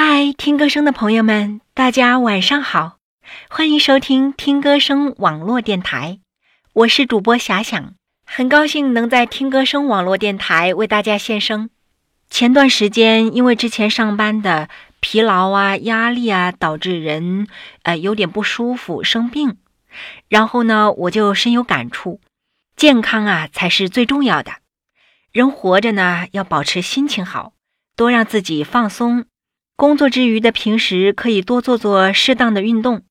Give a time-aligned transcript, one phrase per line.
[0.00, 2.98] 嗨，听歌声的朋友们，大家晚上好，
[3.50, 6.20] 欢迎收听听歌声网络电台，
[6.72, 11.68] 我是主播遐想，很高兴能在听歌声网络电台为大家献声。
[12.30, 14.68] 前段时间，因为之前上班的
[15.00, 17.48] 疲劳啊、压力啊，导致人
[17.82, 19.56] 呃有点不舒服、生病，
[20.28, 22.20] 然后呢，我就深有感触，
[22.76, 24.52] 健康啊才是最重要的。
[25.32, 27.54] 人活着呢，要保持心情好，
[27.96, 29.24] 多让自己放松。
[29.78, 33.02] 工作之余的平时可以多做做适当的运动，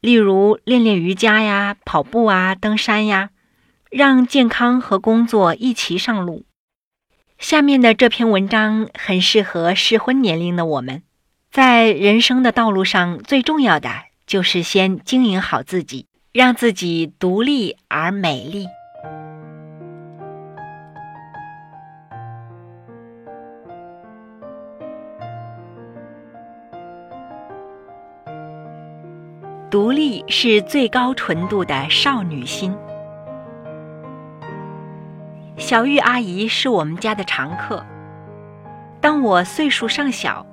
[0.00, 3.30] 例如练练瑜伽呀、跑步啊、登山呀，
[3.90, 6.44] 让健康和工作一齐上路。
[7.40, 11.02] 下面的这篇文章很适合适婚年龄的我们，
[11.50, 13.90] 在人生的道路上，最重要的
[14.24, 18.68] 就是先经营好自己，让自己独立而美丽。
[29.72, 32.76] 独立是最高纯度的少女心。
[35.56, 37.82] 小玉阿姨是我们家的常客。
[39.00, 40.44] 当我岁数尚小，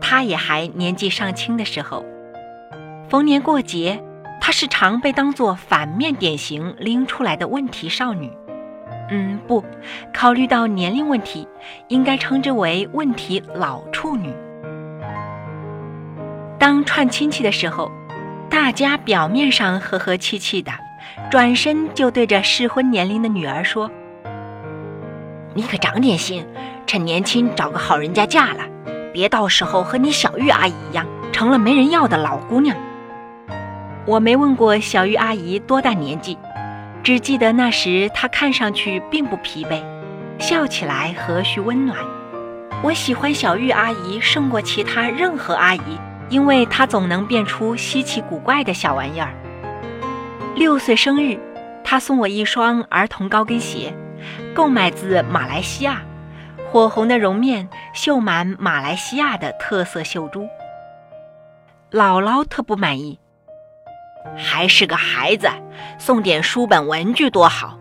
[0.00, 2.04] 她也还年纪尚轻的时候，
[3.08, 4.00] 逢年过节，
[4.40, 8.30] 她是常被当作反面典型拎出来的问题少女。
[9.10, 9.64] 嗯，不，
[10.14, 11.48] 考虑到年龄问题，
[11.88, 14.32] 应该称之为问题老处女。
[16.60, 17.90] 当串亲戚的时候。
[18.58, 20.72] 大家表面上和和气气的，
[21.30, 23.88] 转身就对着适婚年龄的女儿说
[25.54, 26.44] ：“你可长点心，
[26.84, 28.64] 趁年轻找个好人家嫁了，
[29.12, 32.76] 别到时候和你小玉阿姨一样，成了没人要的老姑娘。”
[34.04, 36.36] 我没问过小玉阿姨多大年纪，
[37.04, 39.80] 只记得那时她看上去并不疲惫，
[40.40, 41.96] 笑起来和煦温暖。
[42.82, 45.98] 我喜欢小玉阿姨胜过其他任何阿姨。
[46.30, 49.32] 因为他总能变出稀奇古怪的小玩意儿。
[50.54, 51.38] 六岁生日，
[51.82, 53.94] 他送我一双儿童高跟鞋，
[54.54, 56.02] 购买自马来西亚，
[56.70, 60.46] 火红的绒面绣满马来西亚的特色绣珠。
[61.90, 63.18] 姥姥特不满意，
[64.36, 65.48] 还是个孩子，
[65.98, 67.78] 送点书本文具多好，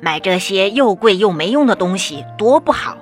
[0.00, 2.96] 买这些又贵又没用的东西多不好。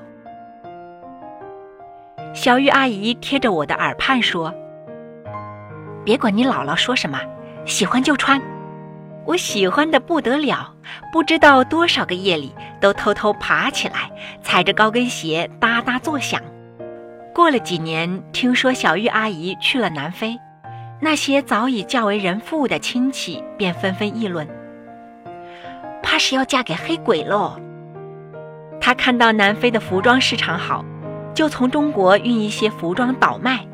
[2.35, 4.53] 小玉阿姨贴着我的耳畔说。
[6.09, 7.21] 别管你姥姥说什么，
[7.67, 8.41] 喜欢就穿。
[9.27, 10.73] 我喜欢的不得了，
[11.13, 14.11] 不知道多少个夜里都偷偷爬起来，
[14.41, 16.41] 踩着高跟鞋哒哒作响。
[17.35, 20.35] 过了几年，听说小玉阿姨去了南非，
[20.99, 24.49] 那些早已嫁为人妇的亲戚便纷纷议论，
[26.03, 27.61] 怕是要嫁给黑鬼喽。
[28.81, 30.83] 她看到南非的服装市场好，
[31.35, 33.68] 就从中国运一些服装倒卖。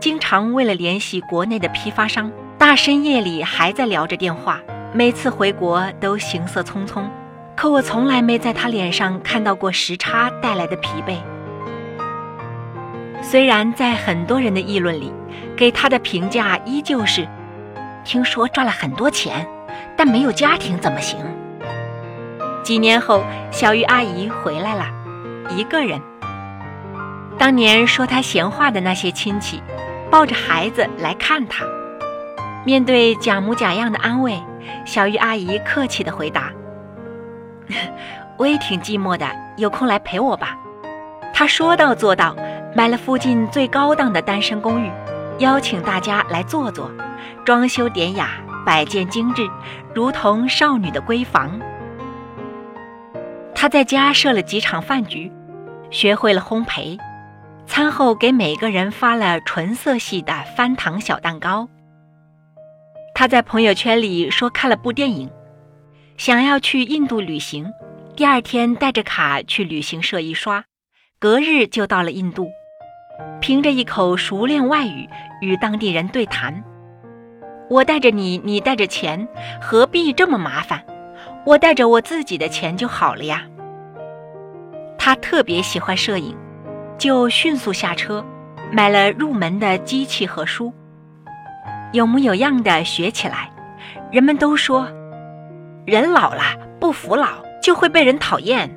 [0.00, 4.60] 经常为了联系国内的批发商，大深夜里还在聊着电话。
[4.92, 7.04] 每次回国都行色匆匆，
[7.54, 11.16] 可我从来没在他脸上看到过时差带来的疲惫。
[13.22, 15.12] 虽然在很多人的议论里，
[15.56, 17.26] 给他的评价依旧是：
[18.04, 19.46] 听说赚了很多钱，
[19.96, 21.18] 但没有家庭怎么行？
[22.62, 24.86] 几年后，小玉阿姨回来了，
[25.50, 26.00] 一个人。
[27.38, 29.62] 当年说他闲话的那些亲戚，
[30.10, 31.64] 抱着孩子来看他。
[32.64, 34.42] 面对假模假样的安慰，
[34.84, 36.50] 小玉阿姨客气地回答
[38.38, 39.26] ：“我也挺寂寞的，
[39.56, 40.56] 有空来陪我吧。”
[41.32, 42.34] 她说到做到，
[42.74, 44.90] 买了附近最高档的单身公寓，
[45.38, 46.90] 邀请大家来坐坐，
[47.44, 48.30] 装修典雅，
[48.64, 49.48] 摆件精致，
[49.94, 51.60] 如同少女的闺房。
[53.54, 55.30] 她在家设了几场饭局，
[55.90, 56.98] 学会了烘焙。
[57.66, 61.68] 餐后给每个人发了纯色系的翻糖小蛋糕。
[63.14, 65.30] 他在朋友圈里说看了部电影，
[66.16, 67.66] 想要去印度旅行，
[68.14, 70.64] 第二天带着卡去旅行社一刷，
[71.18, 72.48] 隔日就到了印度，
[73.40, 75.08] 凭着一口熟练外语
[75.40, 76.62] 与当地人对谈。
[77.68, 79.26] 我带着你，你带着钱，
[79.60, 80.84] 何必这么麻烦？
[81.44, 83.44] 我带着我自己的钱就好了呀。
[84.98, 86.36] 他特别喜欢摄影。
[86.98, 88.24] 就迅速下车，
[88.72, 90.72] 买了入门的机器和书，
[91.92, 93.50] 有模有样的学起来。
[94.10, 94.88] 人们都说，
[95.84, 96.42] 人老了
[96.80, 97.28] 不服老
[97.62, 98.70] 就会被人讨厌。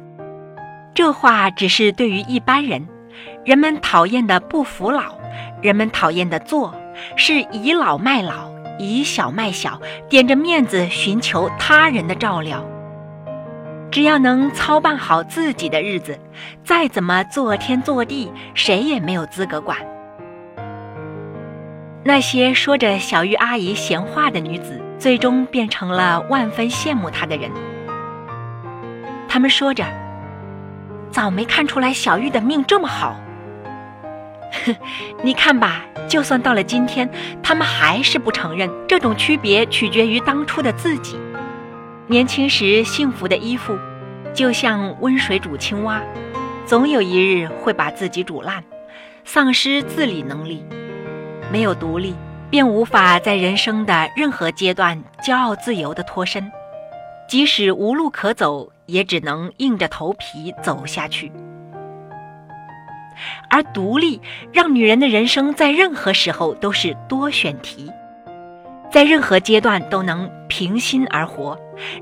[0.93, 2.87] 这话只是对于一般人，
[3.45, 5.15] 人们讨厌的不服老，
[5.61, 6.73] 人们讨厌的做
[7.15, 9.79] 是倚老卖老，以小卖小，
[10.09, 12.63] 点着面子寻求他人的照料。
[13.91, 16.19] 只要能操办好自己的日子，
[16.63, 19.77] 再怎么做天做地，谁也没有资格管。
[22.03, 27.49] 那些说着小玉阿姨闲话的女子，最终变成了万分羡慕她的人。
[29.27, 29.83] 他们说着
[31.11, 33.15] ：“早没看出来小玉的命这么好。
[34.65, 34.75] ”哼
[35.23, 37.09] 你看吧，就算到了今天，
[37.43, 41.19] 他们还是不承认这种区别取决于当初的自己。
[42.09, 43.77] 年轻时幸福的依附，
[44.33, 46.01] 就像温水煮青蛙，
[46.65, 48.63] 总有一日会把自己煮烂，
[49.23, 50.65] 丧失自理能力。
[51.51, 52.15] 没有独立，
[52.49, 56.51] 便无法在人生的任何阶段骄傲自由地脱身。
[57.27, 61.31] 即使无路可走，也只能硬着头皮走下去。
[63.51, 64.19] 而独立
[64.51, 67.91] 让女人的人生在任何时候都是多选题，
[68.91, 71.55] 在任何阶段都能平心而活，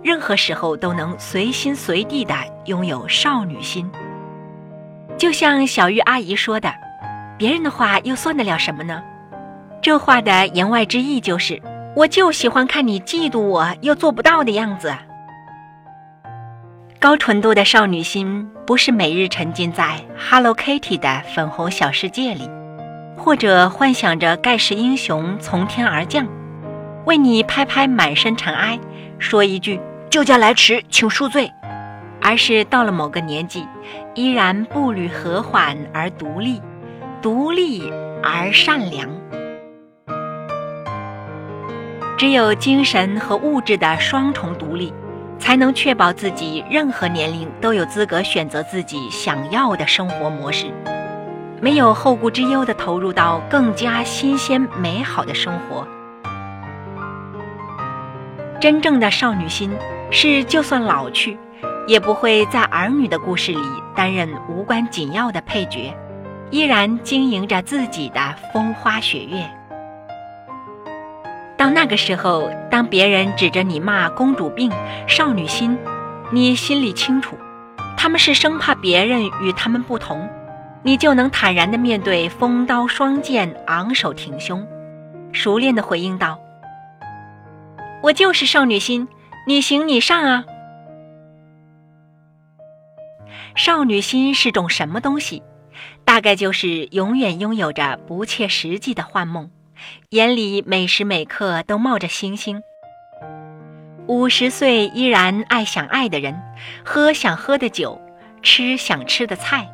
[0.04, 2.34] 任何时候都能随心随地的
[2.66, 3.90] 拥有少女心。
[5.18, 6.72] 就像小玉阿姨说的
[7.38, 9.02] ：“别人的话又算得了什么呢？”
[9.82, 11.62] 这话的言外之意就是，
[11.96, 14.94] 我就喜欢看你嫉妒我又做不到的样子。
[17.00, 22.50] 高纯度的少女心，不是每日沉浸在 Hello Kitty 的粉红小世界里，
[23.16, 26.28] 或者幻想着盖世英雄从天而降，
[27.06, 28.80] 为你拍拍满身尘埃，
[29.20, 29.80] 说一句
[30.10, 31.52] “救驾来迟，请恕罪”，
[32.22, 33.68] 而是到了某个年纪，
[34.16, 36.62] 依然步履和缓而独立，
[37.22, 37.92] 独立
[38.24, 39.10] 而善良。
[42.18, 44.94] 只有精神和物质的双重独立。
[45.40, 50.66] 才能确保自己任何年龄都有资格选择自己想要的生活模式，
[51.62, 55.88] 没有后顾之忧地投入到更加新鲜美好的生活。
[58.60, 59.72] 真正的少女心
[60.10, 61.38] 是，就算老去，
[61.88, 63.60] 也不会在儿女的故事里
[63.96, 65.94] 担任无关紧要的配角，
[66.50, 68.20] 依然经营着自己的
[68.52, 69.48] 风花雪月。
[71.56, 74.72] 到那个时候，当别人指着你骂公主病、
[75.08, 75.78] 少女心，
[76.32, 77.38] 你心里清楚，
[77.96, 80.28] 他们是生怕别人与他们不同，
[80.82, 84.66] 你就能坦然地面对风刀双剑，昂首挺胸，
[85.32, 86.40] 熟练地回应道
[88.04, 89.08] ：“我就是少女心，
[89.48, 90.46] 你行你上啊！”
[93.56, 95.42] 少女心是种什么东西？
[96.06, 99.50] 大概就是永远拥有着不切实际的幻梦。
[100.10, 102.62] 眼里每时每刻都冒着星星。
[104.08, 106.40] 五十岁依然爱想爱的人，
[106.86, 108.00] 喝想喝的酒，
[108.42, 109.70] 吃想吃的菜。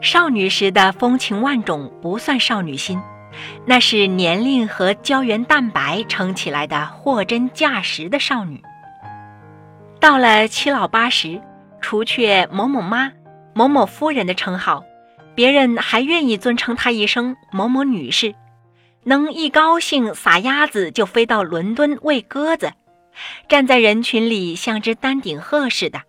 [0.00, 3.00] 少女时的风情万种不算少女心，
[3.66, 8.62] 那是年龄和胶原蛋白撑起来的货真价实的少女。
[10.00, 11.40] 到了七老八十，
[11.80, 13.12] 除却某某妈、
[13.54, 14.84] 某某夫人的称号。
[15.34, 18.34] 别人还愿意尊称她一声某某女士，
[19.04, 22.74] 能一高兴撒丫子就飞到伦敦喂鸽子，
[23.48, 26.02] 站在人群里像只丹顶鹤似的，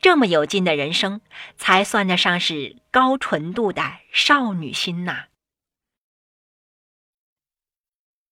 [0.00, 1.20] 这么有劲的人生，
[1.58, 5.24] 才算得上是高纯度的少女心呐。